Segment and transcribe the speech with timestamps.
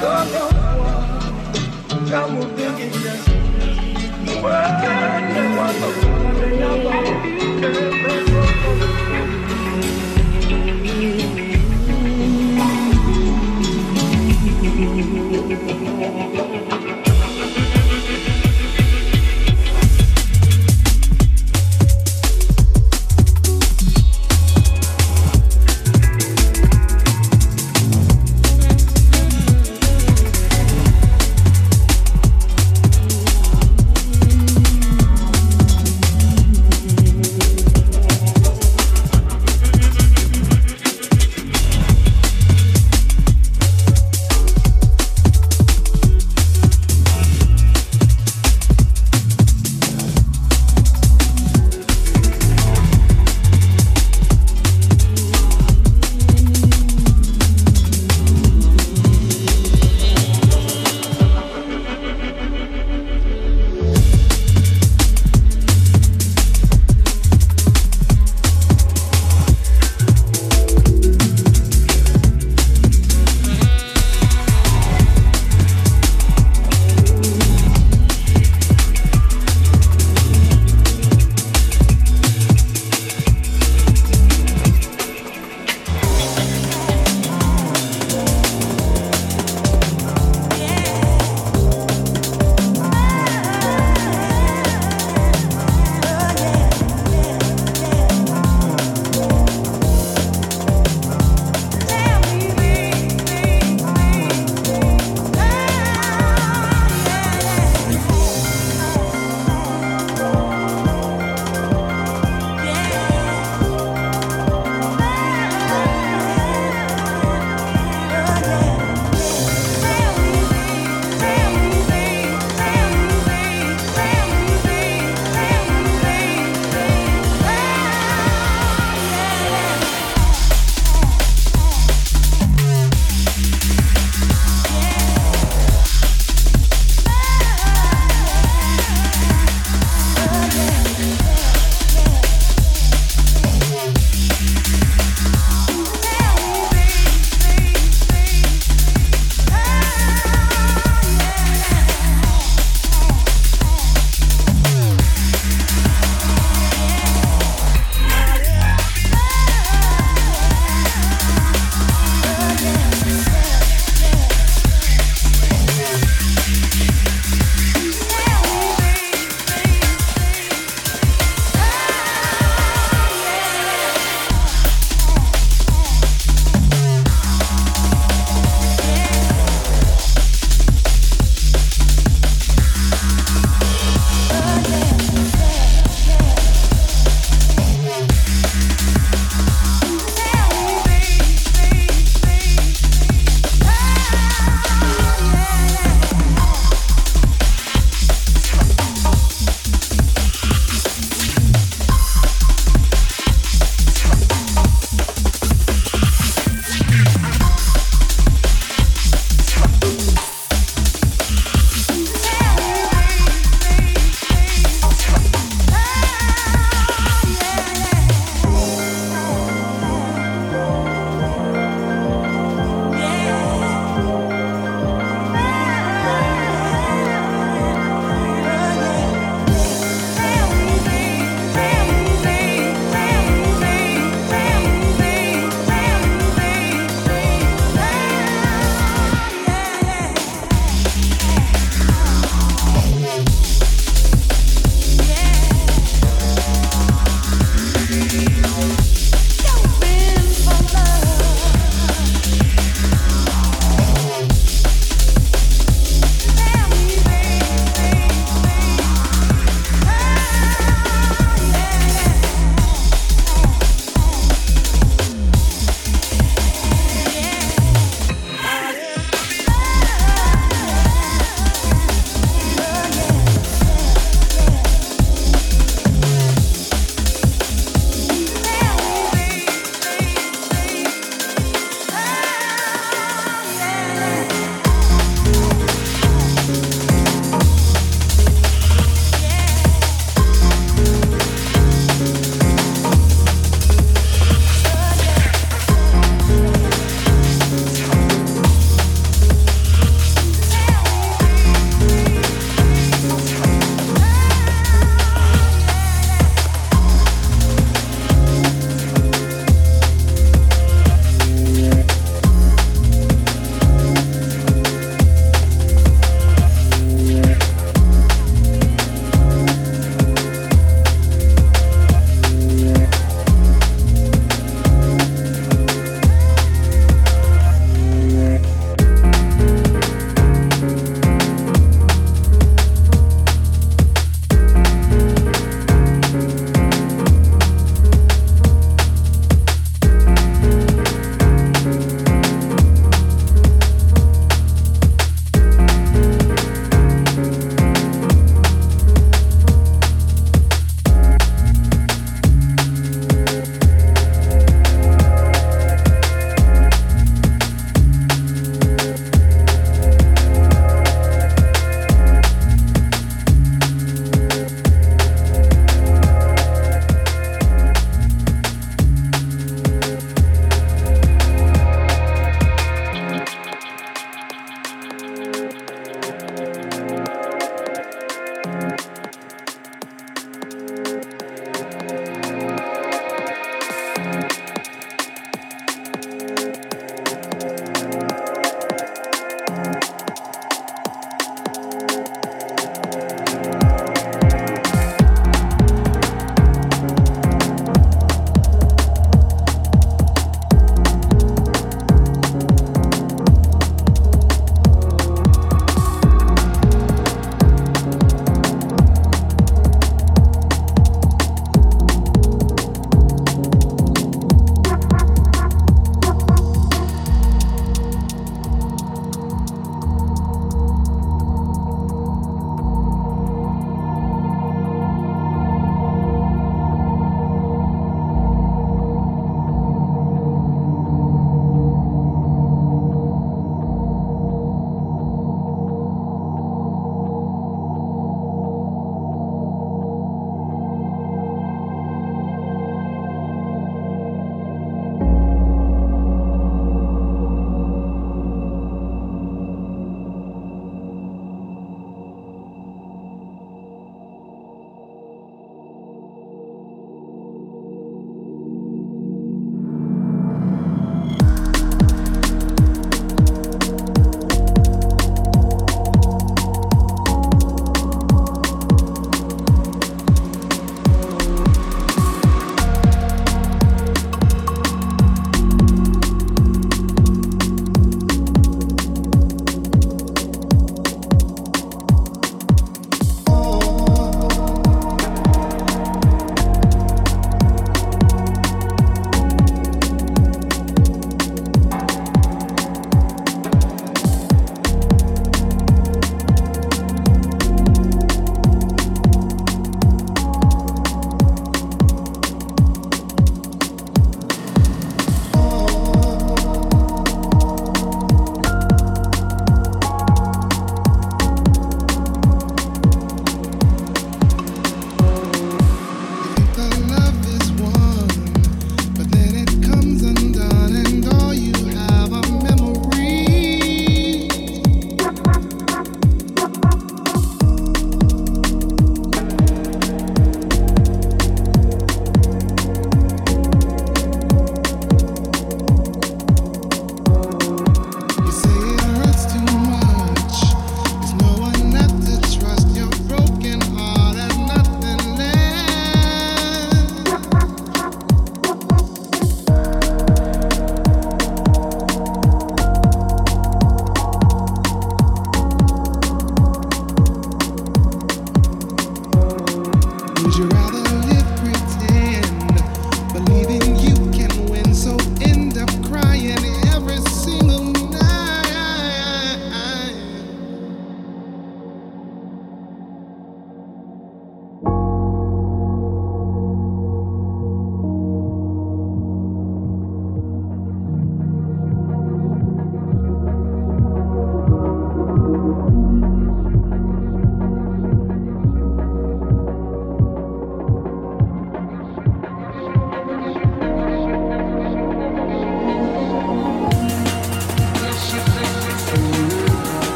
[0.00, 0.45] go, go.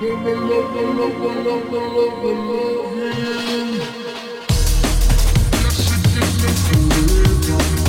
[0.00, 2.96] Give me love, love, love, love, love, love, love,
[7.48, 7.79] Yeah.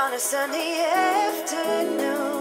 [0.00, 2.39] On a sunny afternoon.